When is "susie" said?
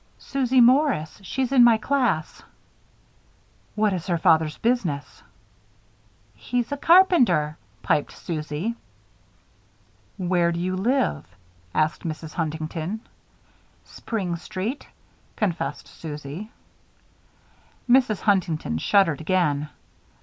0.17-0.61, 8.13-8.73, 15.87-16.49